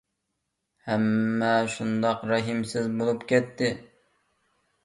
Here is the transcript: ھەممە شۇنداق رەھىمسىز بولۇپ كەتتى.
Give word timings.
ھەممە 0.87 1.51
شۇنداق 1.73 2.25
رەھىمسىز 2.31 2.91
بولۇپ 3.03 3.29
كەتتى. 3.33 3.73